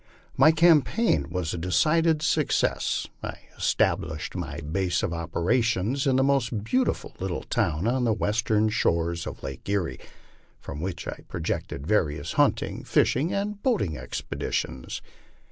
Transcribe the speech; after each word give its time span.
My 0.35 0.51
campaign 0.51 1.27
was 1.29 1.53
a 1.53 1.59
decided 1.59 2.23
suc 2.23 2.51
cess. 2.51 3.05
I 3.23 3.37
established 3.55 4.33
my 4.35 4.59
base 4.61 5.03
of 5.03 5.13
operations 5.13 6.07
in 6.07 6.17
a 6.17 6.23
most 6.23 6.63
beautiful 6.63 7.13
little 7.19 7.43
town 7.43 7.85
on 7.87 8.03
the 8.05 8.11
western 8.13 8.69
shores 8.69 9.27
of 9.27 9.43
Lake 9.43 9.69
Erie, 9.69 9.99
from 10.59 10.81
which 10.81 11.07
I 11.07 11.19
projected 11.27 11.85
various 11.85 12.31
hunting, 12.33 12.83
fish 12.83 13.15
ing, 13.15 13.31
and 13.31 13.61
boating 13.61 13.95
expeditions. 13.95 15.03